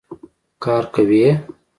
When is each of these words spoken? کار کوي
کار 0.63 0.83
کوي 0.93 1.23